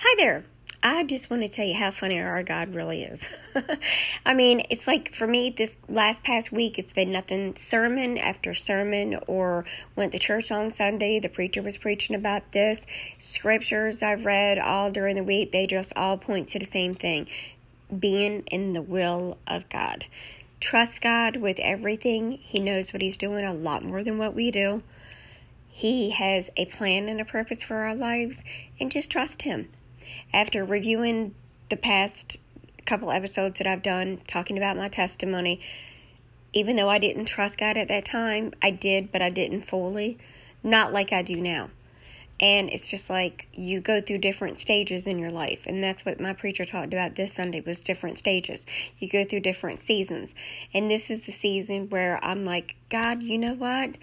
[0.00, 0.44] Hi there.
[0.80, 3.28] I just want to tell you how funny our God really is.
[4.24, 8.54] I mean, it's like for me, this last past week, it's been nothing sermon after
[8.54, 9.64] sermon, or
[9.96, 11.18] went to church on Sunday.
[11.18, 12.86] The preacher was preaching about this.
[13.18, 17.28] Scriptures I've read all during the week, they just all point to the same thing
[17.98, 20.04] being in the will of God.
[20.60, 22.38] Trust God with everything.
[22.40, 24.84] He knows what He's doing a lot more than what we do.
[25.68, 28.44] He has a plan and a purpose for our lives,
[28.78, 29.70] and just trust Him
[30.32, 31.34] after reviewing
[31.68, 32.36] the past
[32.86, 35.60] couple episodes that I've done talking about my testimony,
[36.52, 40.18] even though I didn't trust God at that time, I did, but I didn't fully,
[40.62, 41.70] not like I do now.
[42.40, 45.66] And it's just like you go through different stages in your life.
[45.66, 48.64] And that's what my preacher talked about this Sunday was different stages.
[48.98, 50.34] You go through different seasons.
[50.72, 53.96] And this is the season where I'm like, God, you know what?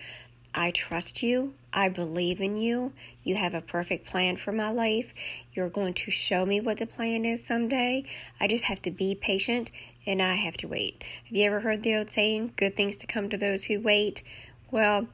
[0.53, 1.53] I trust you.
[1.73, 2.91] I believe in you.
[3.25, 5.13] You have a perfect plan for my life.
[5.51, 8.03] You're going to show me what the plan is someday.
[8.39, 9.71] I just have to be patient
[10.05, 11.03] and I have to wait.
[11.25, 14.21] Have you ever heard the old saying, good things to come to those who wait?
[14.69, 15.07] Well,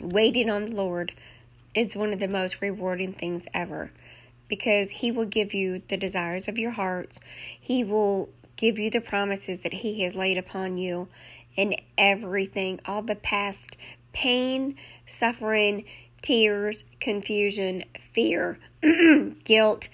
[0.00, 1.12] waiting on the Lord
[1.74, 3.92] is one of the most rewarding things ever
[4.48, 7.20] because He will give you the desires of your hearts.
[7.60, 11.08] He will give you the promises that He has laid upon you
[11.58, 13.76] and everything, all the past
[14.14, 15.84] pain, suffering,
[16.22, 18.58] tears, confusion, fear,
[19.44, 19.88] guilt,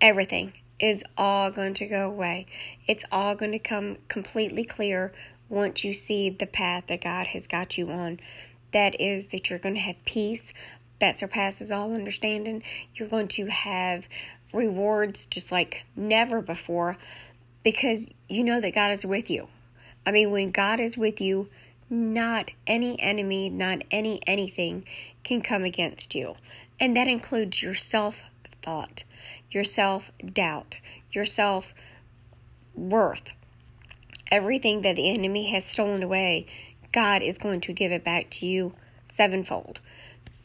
[0.00, 2.46] everything is all going to go away.
[2.86, 5.12] It's all going to come completely clear
[5.48, 8.20] once you see the path that God has got you on.
[8.72, 10.52] That is that you're going to have peace
[11.00, 12.62] that surpasses all understanding.
[12.94, 14.08] You're going to have
[14.52, 16.96] rewards just like never before
[17.62, 19.48] because you know that God is with you.
[20.06, 21.48] I mean, when God is with you,
[21.88, 24.84] not any enemy, not any anything
[25.24, 26.34] can come against you.
[26.78, 28.24] And that includes your self
[28.62, 29.04] thought,
[29.50, 30.78] your self doubt,
[31.12, 31.74] your self
[32.74, 33.32] worth.
[34.30, 36.46] Everything that the enemy has stolen away,
[36.92, 38.74] God is going to give it back to you
[39.06, 39.80] sevenfold.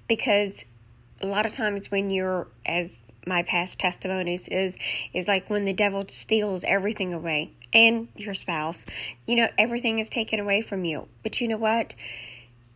[0.08, 0.66] Because
[1.22, 4.78] a lot of times when you're as my past testimonies is
[5.14, 8.86] is like when the devil steals everything away and your spouse
[9.26, 11.96] you know everything is taken away from you but you know what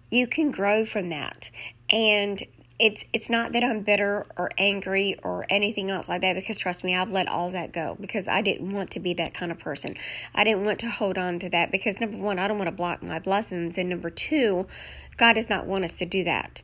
[0.10, 1.52] you can grow from that
[1.90, 2.44] and
[2.80, 6.84] it's it's not that I'm bitter or angry or anything else like that because trust
[6.84, 9.60] me I've let all that go because I didn't want to be that kind of
[9.60, 9.98] person.
[10.34, 12.76] I didn't want to hold on to that because number 1 I don't want to
[12.76, 14.66] block my blessings and number 2
[15.18, 16.62] God does not want us to do that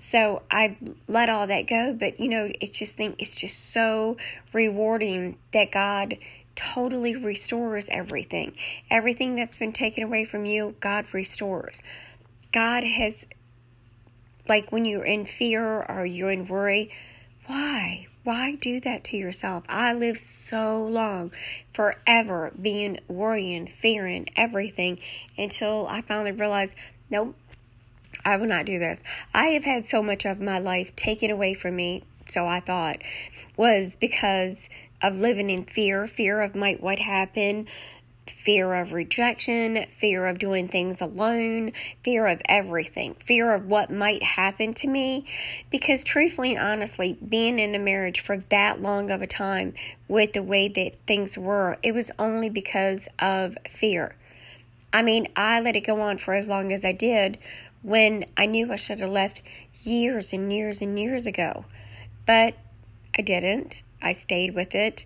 [0.00, 0.76] so I
[1.08, 4.16] let all that go, but you know, it's just think it's just so
[4.52, 6.16] rewarding that God
[6.54, 8.54] totally restores everything.
[8.90, 11.82] Everything that's been taken away from you, God restores.
[12.52, 13.26] God has
[14.48, 16.90] like when you're in fear or you're in worry,
[17.46, 18.06] why?
[18.24, 19.64] Why do that to yourself?
[19.68, 21.32] I lived so long,
[21.72, 24.98] forever being worrying, fearing everything
[25.38, 26.74] until I finally realized,
[27.08, 27.34] nope,
[28.24, 29.02] I will not do this.
[29.32, 32.98] I have had so much of my life taken away from me, so I thought,
[33.56, 34.68] was because
[35.00, 37.66] of living in fear fear of might what happen,
[38.30, 41.72] fear of rejection, fear of doing things alone,
[42.02, 45.26] fear of everything, fear of what might happen to me.
[45.70, 49.74] Because, truthfully and honestly, being in a marriage for that long of a time
[50.06, 54.14] with the way that things were, it was only because of fear.
[54.92, 57.38] I mean, I let it go on for as long as I did
[57.82, 59.42] when I knew I should have left
[59.82, 61.64] years and years and years ago.
[62.26, 62.54] But
[63.16, 63.80] I didn't.
[64.00, 65.04] I stayed with it.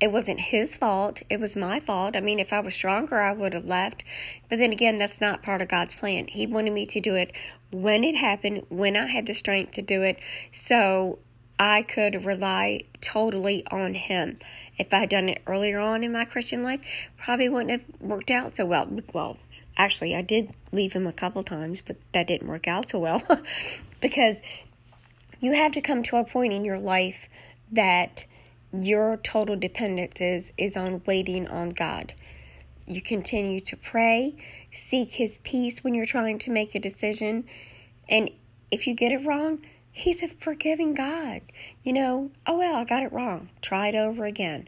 [0.00, 1.22] It wasn't his fault.
[1.30, 2.16] It was my fault.
[2.16, 4.02] I mean, if I was stronger, I would have left.
[4.48, 6.26] But then again, that's not part of God's plan.
[6.26, 7.32] He wanted me to do it
[7.70, 10.18] when it happened, when I had the strength to do it,
[10.52, 11.18] so
[11.58, 14.38] I could rely totally on Him.
[14.76, 16.80] If I had done it earlier on in my Christian life,
[17.16, 18.88] probably wouldn't have worked out so well.
[19.12, 19.38] Well,
[19.76, 23.22] Actually, I did leave him a couple times, but that didn't work out so well
[24.00, 24.40] because
[25.40, 27.28] you have to come to a point in your life
[27.72, 28.24] that
[28.82, 32.14] your total dependence is, is on waiting on God.
[32.86, 34.36] You continue to pray,
[34.72, 37.44] seek His peace when you're trying to make a decision.
[38.08, 38.30] And
[38.70, 39.60] if you get it wrong,
[39.90, 41.42] He's a forgiving God.
[41.82, 43.50] You know, oh well, I got it wrong.
[43.62, 44.66] Try it over again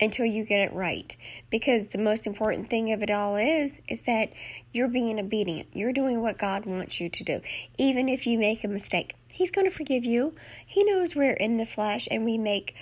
[0.00, 1.16] until you get it right.
[1.50, 4.32] Because the most important thing of it all is is that
[4.72, 5.68] you're being obedient.
[5.72, 7.40] You're doing what God wants you to do.
[7.78, 10.34] Even if you make a mistake, he's going to forgive you.
[10.64, 12.74] He knows we're in the flesh and we make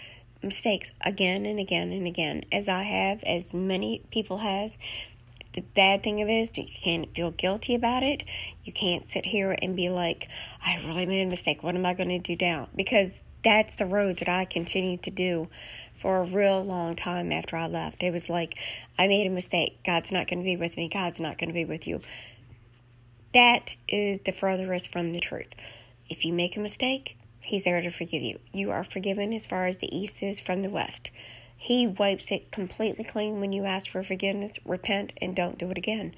[0.43, 4.73] mistakes again and again and again as I have, as many people have.
[5.55, 8.23] The bad thing of it is you can't feel guilty about it.
[8.65, 10.29] You can't sit here and be like,
[10.65, 11.63] I really made a mistake.
[11.63, 12.69] What am I going to do now?
[12.77, 15.49] Because that's the road that I continued to do
[15.97, 18.03] for a real long time after I left.
[18.03, 18.57] It was like,
[18.99, 19.79] I made a mistake.
[19.85, 20.89] God's not going to be with me.
[20.89, 22.01] God's not going to be with you.
[23.35, 25.55] That is the furthest from the truth.
[26.09, 27.18] If you make a mistake,
[27.49, 28.41] He's there to forgive you.
[28.53, 31.11] You are forgiven as far as the east is from the west.
[31.57, 35.79] He wipes it completely clean when you ask for forgiveness, repent, and don't do it
[35.79, 36.15] again.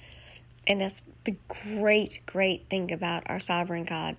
[0.66, 4.16] And that's the great, great thing about our sovereign God.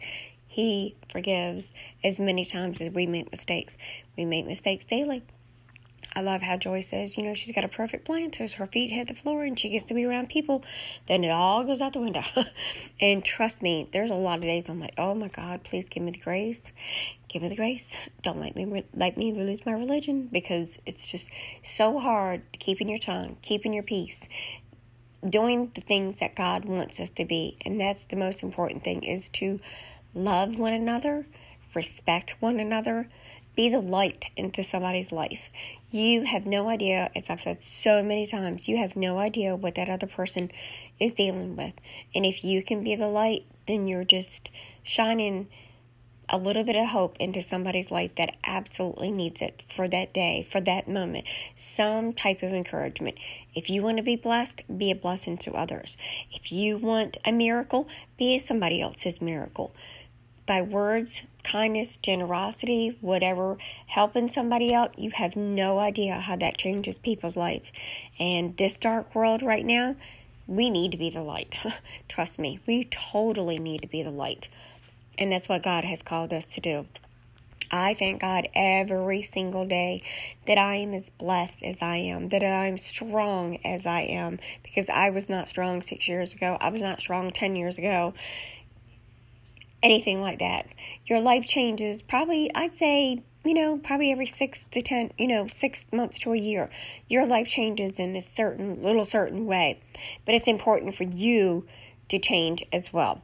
[0.47, 3.75] He forgives as many times as we make mistakes.
[4.15, 5.21] We make mistakes daily.
[6.13, 8.91] I love how Joy says, you know, she's got a perfect plan so her feet
[8.91, 10.63] hit the floor and she gets to be around people.
[11.07, 12.23] Then it all goes out the window.
[12.99, 16.03] and trust me, there's a lot of days I'm like, oh my God, please give
[16.03, 16.71] me the grace.
[17.29, 17.95] Give me the grace.
[18.23, 21.29] Don't let me let me lose my religion because it's just
[21.63, 24.27] so hard keeping your tongue, keeping your peace,
[25.27, 27.57] doing the things that God wants us to be.
[27.65, 29.61] And that's the most important thing is to
[30.13, 31.25] love one another,
[31.73, 33.07] respect one another,
[33.55, 35.49] be the light into somebody's life.
[35.89, 39.75] You have no idea, as I've said so many times, you have no idea what
[39.75, 40.51] that other person
[40.99, 41.73] is dealing with.
[42.15, 44.49] And if you can be the light, then you're just
[44.83, 45.47] shining
[46.29, 50.47] a little bit of hope into somebody's life that absolutely needs it for that day,
[50.49, 51.25] for that moment.
[51.57, 53.17] Some type of encouragement.
[53.53, 55.97] If you want to be blessed, be a blessing to others.
[56.31, 59.73] If you want a miracle, be somebody else's miracle.
[60.51, 63.57] By words, kindness, generosity, whatever,
[63.87, 67.71] helping somebody out, you have no idea how that changes people's life.
[68.19, 69.95] And this dark world right now,
[70.47, 71.57] we need to be the light.
[72.09, 74.49] Trust me, we totally need to be the light.
[75.17, 76.85] And that's what God has called us to do.
[77.71, 80.01] I thank God every single day
[80.47, 84.89] that I am as blessed as I am, that I'm strong as I am, because
[84.89, 86.57] I was not strong six years ago.
[86.59, 88.13] I was not strong 10 years ago.
[89.83, 90.67] Anything like that.
[91.05, 95.47] Your life changes probably, I'd say, you know, probably every six to 10, you know,
[95.47, 96.69] six months to a year.
[97.07, 99.81] Your life changes in a certain, little certain way.
[100.25, 101.65] But it's important for you
[102.09, 103.23] to change as well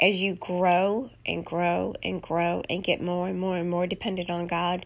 [0.00, 4.30] as you grow and grow and grow and get more and more and more dependent
[4.30, 4.84] on God,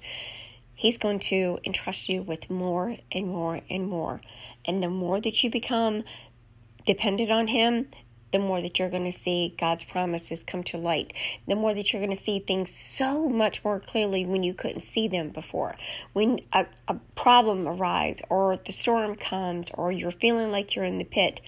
[0.74, 4.22] He's going to entrust you with more and more and more.
[4.64, 6.04] And the more that you become
[6.86, 7.88] dependent on Him,
[8.32, 11.12] the more that you're going to see God's promises come to light.
[11.46, 14.82] The more that you're going to see things so much more clearly when you couldn't
[14.82, 15.76] see them before.
[16.12, 20.98] When a, a problem arises, or the storm comes, or you're feeling like you're in
[20.98, 21.40] the pit,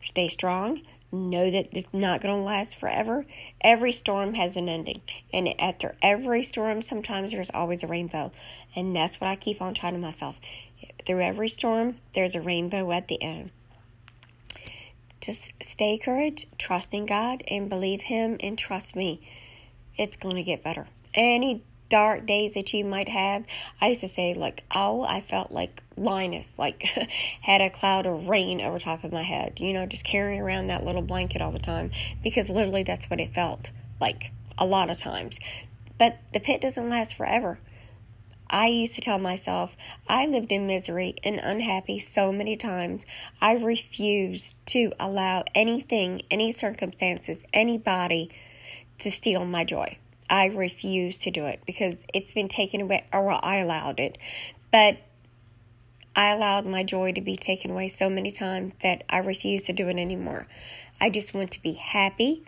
[0.00, 3.24] stay strong, know that it's not going to last forever.
[3.60, 5.00] Every storm has an ending.
[5.32, 8.32] And after every storm, sometimes there's always a rainbow.
[8.76, 10.36] And that's what I keep on telling myself.
[11.04, 13.50] Through every storm, there's a rainbow at the end.
[15.20, 19.20] Just stay courage, trust in God, and believe Him, and trust me.
[19.96, 20.86] It's going to get better.
[21.14, 23.44] Any dark days that you might have.
[23.80, 26.82] I used to say, like, oh, I felt like Linus, like,
[27.42, 30.66] had a cloud of rain over top of my head, you know, just carrying around
[30.66, 31.90] that little blanket all the time
[32.22, 33.70] because literally that's what it felt
[34.00, 35.38] like a lot of times.
[35.98, 37.58] But the pit doesn't last forever.
[38.50, 39.76] I used to tell myself
[40.08, 43.04] I lived in misery and unhappy so many times.
[43.40, 48.30] I refused to allow anything, any circumstances, anybody
[49.00, 49.98] to steal my joy.
[50.30, 54.18] I refuse to do it because it's been taken away, or I allowed it.
[54.70, 54.98] But
[56.14, 59.72] I allowed my joy to be taken away so many times that I refuse to
[59.72, 60.46] do it anymore.
[61.00, 62.44] I just want to be happy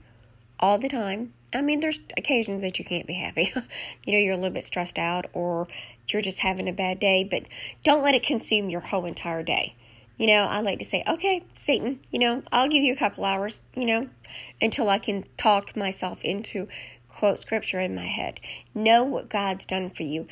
[0.58, 1.32] all the time.
[1.52, 3.52] I mean, there's occasions that you can't be happy.
[4.04, 5.66] you know, you're a little bit stressed out or
[6.08, 7.44] you're just having a bad day, but
[7.82, 9.74] don't let it consume your whole entire day.
[10.16, 13.24] You know, I like to say, okay, Satan, you know, I'll give you a couple
[13.24, 14.08] hours, you know,
[14.60, 16.68] until I can talk myself into
[17.08, 18.38] quote scripture in my head.
[18.74, 20.28] Know what God's done for you.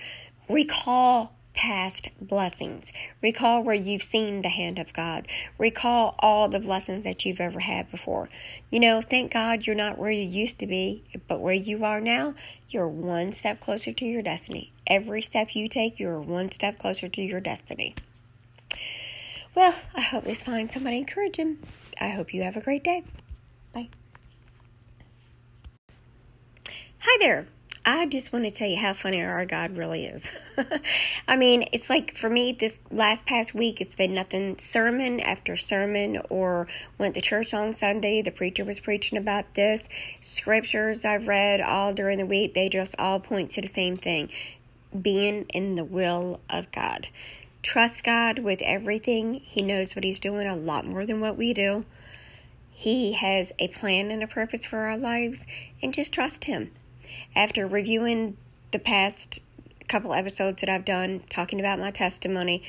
[0.49, 2.93] Recall past blessings.
[3.21, 5.27] Recall where you've seen the hand of God.
[5.59, 8.29] Recall all the blessings that you've ever had before.
[8.71, 12.01] You know, thank God you're not where you used to be, but where you are
[12.01, 12.37] now,
[12.71, 14.71] you're one step closer to your destiny.
[14.87, 17.97] Every step you take, you're one step closer to your destiny.
[19.53, 21.59] Well, I hope this finds somebody encouraging.
[22.01, 23.03] I hope you have a great day.
[23.73, 23.89] Bye.
[27.01, 27.49] Hi there.
[27.85, 30.33] I just want to tell you how funny our God really is.
[31.29, 35.57] I mean, it's like for me, this last past week, it's been nothing sermon after
[35.57, 36.67] sermon, or
[36.99, 38.21] went to church on Sunday.
[38.21, 39.89] The preacher was preaching about this.
[40.21, 44.31] Scriptures I've read all during the week, they just all point to the same thing
[45.03, 47.09] being in the will of God.
[47.63, 49.35] Trust God with everything.
[49.35, 51.85] He knows what He's doing a lot more than what we do.
[52.71, 55.47] He has a plan and a purpose for our lives,
[55.83, 56.71] and just trust Him
[57.35, 58.37] after reviewing
[58.71, 59.39] the past
[59.89, 62.63] couple episodes that I've done talking about my testimony,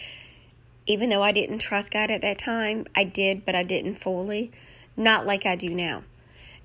[0.87, 4.51] even though I didn't trust God at that time, I did, but I didn't fully,
[4.97, 6.03] not like I do now.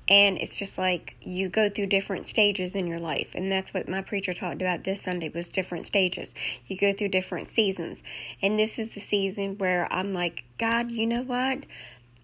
[0.07, 3.31] And it's just like you go through different stages in your life.
[3.35, 6.35] And that's what my preacher talked about this Sunday was different stages.
[6.67, 8.03] You go through different seasons.
[8.43, 11.65] And this is the season where I'm like, God, you know what?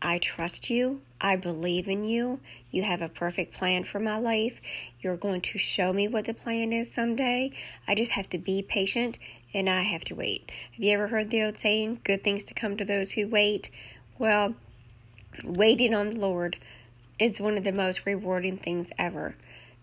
[0.03, 1.01] I trust you.
[1.21, 2.41] I believe in you.
[2.71, 4.61] You have a perfect plan for my life.
[5.01, 7.51] You're going to show me what the plan is someday.
[7.89, 9.19] I just have to be patient
[9.53, 10.51] and I have to wait.
[10.73, 13.71] Have you ever heard the old saying, good things to come to those who wait?
[14.19, 14.55] Well,
[15.45, 16.59] waiting on the Lord
[17.19, 19.37] is one of the most rewarding things ever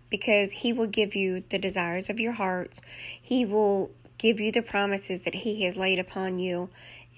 [0.10, 2.80] because He will give you the desires of your heart.
[3.22, 6.70] He will give you the promises that He has laid upon you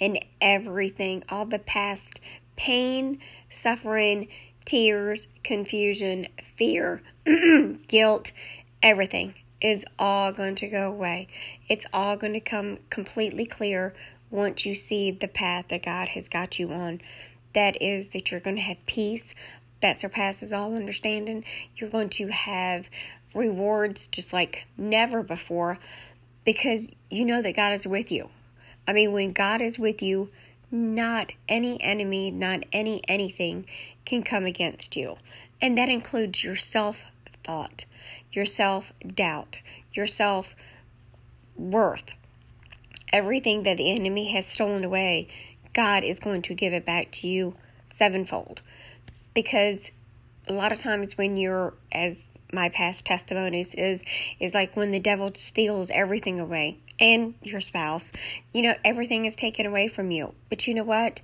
[0.01, 2.19] and everything, all the past
[2.55, 4.27] pain, suffering,
[4.65, 7.01] tears, confusion, fear,
[7.87, 8.31] guilt,
[8.81, 11.27] everything is all going to go away.
[11.67, 13.93] It's all going to come completely clear
[14.29, 17.01] once you see the path that God has got you on.
[17.53, 19.33] That is that you're going to have peace
[19.81, 21.43] that surpasses all understanding.
[21.75, 22.89] You're going to have
[23.33, 25.77] rewards just like never before
[26.45, 28.29] because you know that God is with you.
[28.87, 30.29] I mean, when God is with you,
[30.71, 33.65] not any enemy, not any anything
[34.09, 35.15] can come against you.
[35.61, 37.05] And that includes your self
[37.43, 37.85] thought,
[38.31, 39.59] your self doubt,
[39.93, 40.55] your self
[41.55, 42.11] worth.
[43.13, 45.27] Everything that the enemy has stolen away,
[45.73, 47.55] God is going to give it back to you
[47.87, 48.61] sevenfold.
[49.33, 49.91] Because
[50.47, 54.03] a lot of times when you're as my past testimonies is
[54.39, 58.11] is like when the devil steals everything away and your spouse
[58.51, 61.21] you know everything is taken away from you but you know what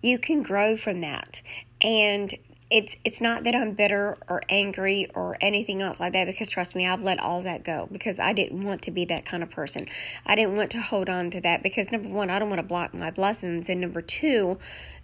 [0.00, 1.42] you can grow from that
[1.80, 2.34] and
[2.70, 6.76] it's it's not that I'm bitter or angry or anything else like that because trust
[6.76, 9.50] me I've let all that go because I didn't want to be that kind of
[9.50, 9.86] person.
[10.26, 12.66] I didn't want to hold on to that because number 1 I don't want to
[12.66, 14.58] block my blessings and number 2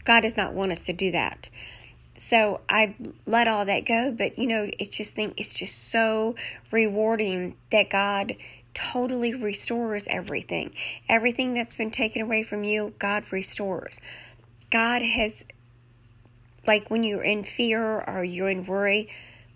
[0.04, 1.48] God does not want us to do that
[2.18, 2.94] so I
[3.26, 6.34] let all that go, but you know, it's just think it's just so
[6.70, 8.36] rewarding that God
[8.72, 10.72] totally restores everything.
[11.08, 14.00] Everything that's been taken away from you, God restores.
[14.70, 15.44] God has
[16.66, 19.08] like when you're in fear or you're in worry,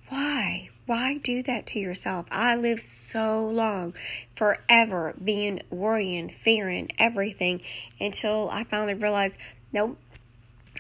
[0.09, 0.71] why?
[0.87, 2.27] Why do that to yourself?
[2.31, 3.95] I lived so long,
[4.35, 7.61] forever being worrying, fearing everything
[8.01, 9.37] until I finally realized,
[9.71, 9.99] nope,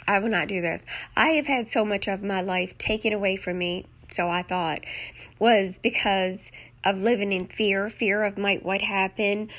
[0.06, 0.86] I will not do this.
[1.14, 4.80] I have had so much of my life taken away from me, so I thought,
[5.38, 6.50] was because
[6.84, 9.50] of living in fear fear of might what happen,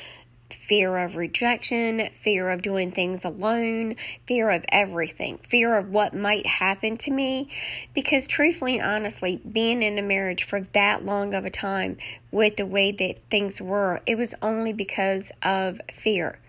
[0.50, 6.46] fear of rejection, fear of doing things alone, fear of everything, fear of what might
[6.46, 7.50] happen to me.
[7.94, 11.98] Because, truthfully and honestly, being in a marriage for that long of a time
[12.32, 16.40] with the way that things were, it was only because of fear.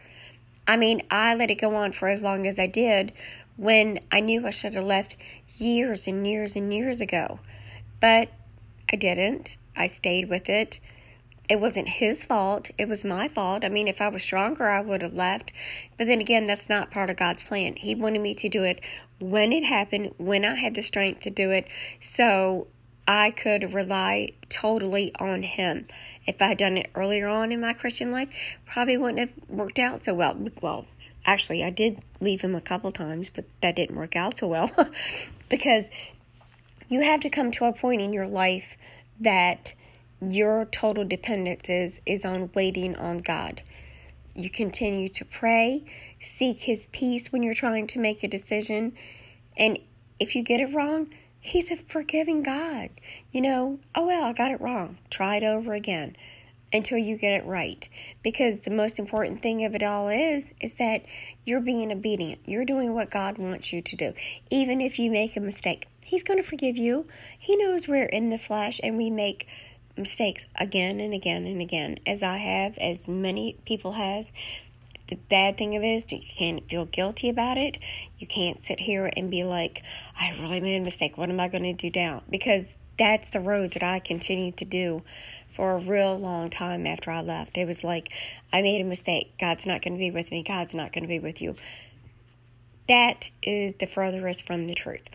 [0.67, 3.13] I mean, I let it go on for as long as I did
[3.57, 5.17] when I knew I should have left
[5.59, 7.41] years and years and years ago.
[8.01, 8.31] But
[8.93, 9.57] I didn't.
[9.77, 10.81] I stayed with it.
[11.51, 12.71] It wasn't his fault.
[12.79, 13.65] It was my fault.
[13.65, 15.53] I mean, if I was stronger, I would have left.
[15.99, 17.77] But then again, that's not part of God's plan.
[17.77, 18.81] He wanted me to do it
[19.19, 21.67] when it happened, when I had the strength to do it,
[22.01, 22.69] so
[23.07, 25.89] I could rely totally on Him.
[26.27, 28.33] If I had done it earlier on in my Christian life,
[28.65, 30.37] probably wouldn't have worked out so well.
[30.63, 30.87] Well,
[31.27, 34.71] Actually, I did leave him a couple times, but that didn't work out so well
[35.49, 35.91] because
[36.89, 38.77] you have to come to a point in your life
[39.21, 39.75] that
[40.21, 43.63] your total dependence is, is on waiting on God.
[44.35, 45.85] You continue to pray,
[46.21, 48.93] seek His peace when you're trying to make a decision.
[49.57, 49.79] And
[50.19, 51.09] if you get it wrong,
[51.41, 52.91] He's a forgiving God.
[53.33, 54.99] You know, oh well, I got it wrong.
[55.09, 56.17] Try it over again
[56.73, 57.89] until you get it right.
[58.23, 61.05] Because the most important thing of it all is is that
[61.45, 62.41] you're being obedient.
[62.45, 64.13] You're doing what God wants you to do.
[64.51, 67.07] Even if you make a mistake, he's going to forgive you.
[67.39, 69.49] He knows we're in the flesh and we make
[70.01, 74.27] mistakes again and again and again as I have, as many people have.
[75.09, 77.79] The bad thing of it is you can't feel guilty about it.
[78.19, 79.83] You can't sit here and be like,
[80.19, 81.19] I really made a mistake.
[81.19, 82.23] What am I going to do now?
[82.31, 82.67] Because
[82.97, 85.03] that's the road that I continued to do
[85.51, 87.57] for a real long time after I left.
[87.57, 88.13] It was like,
[88.53, 89.33] I made a mistake.
[89.39, 90.43] God's not going to be with me.
[90.43, 91.57] God's not going to be with you.
[92.89, 95.11] That is the furthest from the truth.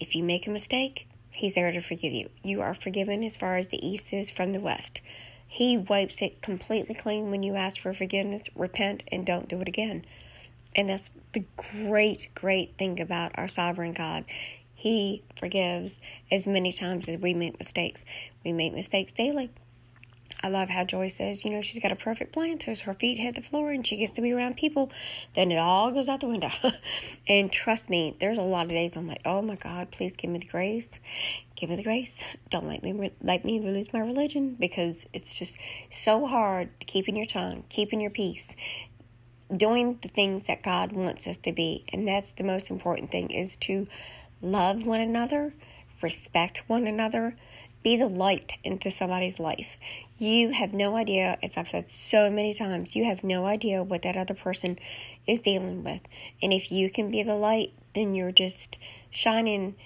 [0.00, 1.05] If you make a mistake,
[1.36, 2.30] He's there to forgive you.
[2.42, 5.02] You are forgiven as far as the east is from the west.
[5.46, 9.68] He wipes it completely clean when you ask for forgiveness, repent, and don't do it
[9.68, 10.06] again.
[10.74, 14.24] And that's the great, great thing about our sovereign God.
[14.74, 16.00] He forgives
[16.32, 18.02] as many times as we make mistakes.
[18.42, 19.50] We make mistakes daily.
[20.42, 23.18] I love how Joy says, you know, she's got a perfect plan so her feet
[23.18, 24.90] hit the floor and she gets to be around people.
[25.34, 26.50] Then it all goes out the window.
[27.28, 30.30] and trust me, there's a lot of days I'm like, oh my God, please give
[30.30, 30.98] me the grace.
[31.56, 32.22] Give me the grace.
[32.50, 35.56] Don't let me let me lose my religion because it's just
[35.90, 38.54] so hard keeping your tongue, keeping your peace,
[39.54, 41.84] doing the things that God wants us to be.
[41.92, 43.86] And that's the most important thing is to
[44.42, 45.54] love one another,
[46.02, 47.36] respect one another,
[47.86, 49.76] be the light into somebody's life.
[50.18, 54.02] You have no idea, as I've said so many times, you have no idea what
[54.02, 54.76] that other person
[55.24, 56.00] is dealing with.
[56.42, 58.76] And if you can be the light, then you're just
[59.08, 59.76] shining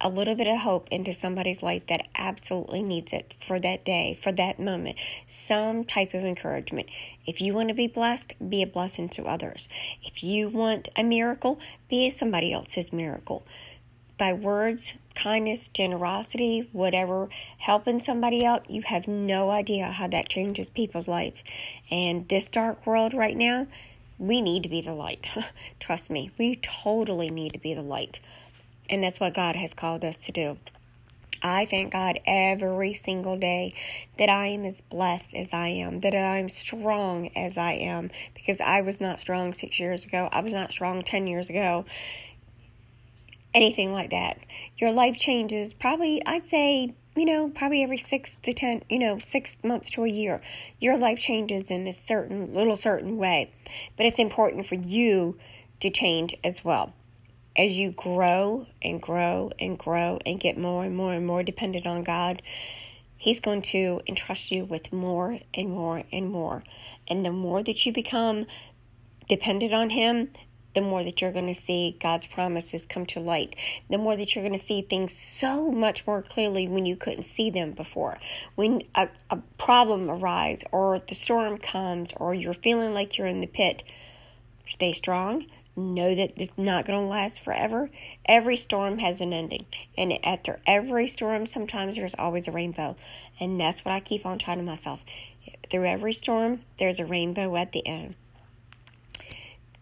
[0.00, 4.18] a little bit of hope into somebody's life that absolutely needs it for that day,
[4.20, 4.98] for that moment.
[5.28, 6.88] Some type of encouragement.
[7.26, 9.68] If you want to be blessed, be a blessing to others.
[10.02, 13.44] If you want a miracle, be somebody else's miracle.
[14.20, 20.68] By words, kindness, generosity, whatever, helping somebody out, you have no idea how that changes
[20.68, 21.42] people's life.
[21.90, 23.66] And this dark world right now,
[24.18, 25.30] we need to be the light.
[25.80, 28.20] Trust me, we totally need to be the light.
[28.90, 30.58] And that's what God has called us to do.
[31.42, 33.72] I thank God every single day
[34.18, 38.60] that I am as blessed as I am, that I'm strong as I am, because
[38.60, 40.28] I was not strong six years ago.
[40.30, 41.86] I was not strong 10 years ago.
[43.54, 44.38] Anything like that.
[44.78, 49.18] Your life changes probably, I'd say, you know, probably every six to 10, you know,
[49.18, 50.40] six months to a year.
[50.78, 53.52] Your life changes in a certain, little certain way.
[53.96, 55.36] But it's important for you
[55.80, 56.94] to change as well
[57.56, 61.86] as you grow and grow and grow and get more and more and more dependent
[61.86, 62.42] on God,
[63.16, 66.64] He's going to entrust you with more and more and more.
[67.06, 68.46] And the more that you become
[69.28, 70.30] dependent on Him,
[70.74, 73.56] the more that you're going to see God's promises come to light.
[73.88, 77.24] The more that you're going to see things so much more clearly when you couldn't
[77.24, 78.18] see them before.
[78.54, 83.40] When a, a problem arises, or the storm comes, or you're feeling like you're in
[83.40, 83.82] the pit,
[84.64, 85.46] stay strong
[85.80, 87.90] know that it's not going to last forever.
[88.26, 89.66] Every storm has an ending.
[89.96, 92.96] And after every storm, sometimes there's always a rainbow.
[93.38, 95.00] And that's what I keep on telling myself.
[95.70, 98.14] Through every storm, there's a rainbow at the end.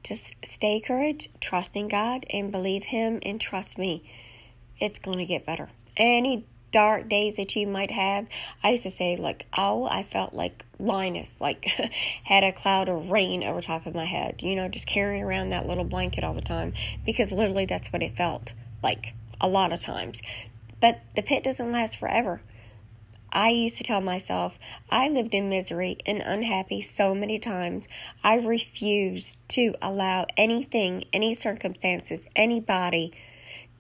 [0.09, 4.03] Just stay courage, trust in God, and believe Him, and trust me.
[4.81, 5.69] It's going to get better.
[5.99, 8.27] Any dark days that you might have.
[8.63, 11.65] I used to say, like, oh, I felt like Linus, like,
[12.25, 15.51] had a cloud of rain over top of my head, you know, just carrying around
[15.51, 16.73] that little blanket all the time
[17.05, 20.23] because literally that's what it felt like a lot of times.
[20.81, 22.41] But the pit doesn't last forever.
[23.33, 24.59] I used to tell myself
[24.91, 27.87] I lived in misery and unhappy so many times.
[28.25, 33.13] I refused to allow anything, any circumstances, anybody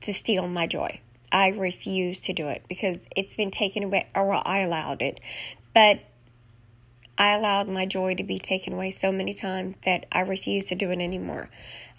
[0.02, 1.00] to steal my joy.
[1.32, 5.20] I refused to do it because it's been taken away, or I allowed it.
[5.74, 6.00] But
[7.16, 10.74] I allowed my joy to be taken away so many times that I refuse to
[10.74, 11.50] do it anymore.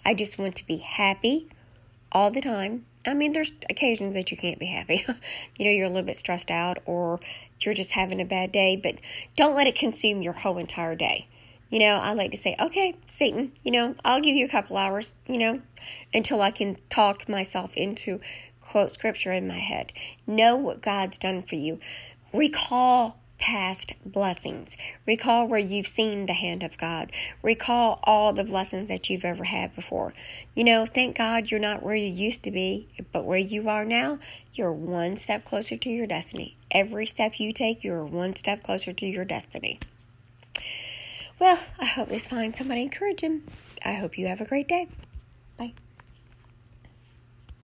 [0.04, 1.48] I just want to be happy
[2.10, 2.86] all the time.
[3.06, 5.04] I mean, there's occasions that you can't be happy.
[5.58, 7.20] you know, you're a little bit stressed out or
[7.60, 8.96] you're just having a bad day, but
[9.36, 11.26] don't let it consume your whole entire day.
[11.70, 14.76] You know, I like to say, okay, Satan, you know, I'll give you a couple
[14.76, 15.60] hours, you know,
[16.12, 18.20] until I can talk myself into
[18.60, 19.92] quote scripture in my head.
[20.26, 21.78] Know what God's done for you.
[22.32, 24.76] Recall past blessings.
[25.06, 27.10] Recall where you've seen the hand of God.
[27.42, 30.12] Recall all the blessings that you've ever had before.
[30.54, 33.84] You know, thank God you're not where you used to be, but where you are
[33.84, 34.18] now,
[34.54, 36.56] you're one step closer to your destiny.
[36.70, 39.80] Every step you take, you're one step closer to your destiny.
[41.38, 43.42] Well, I hope this finds somebody encouraging.
[43.84, 44.88] I hope you have a great day.
[45.56, 45.72] Bye.